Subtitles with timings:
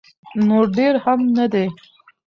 [0.45, 1.65] نو ډیر هم نه دي.